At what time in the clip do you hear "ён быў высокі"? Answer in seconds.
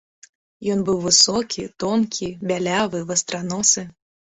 0.75-1.61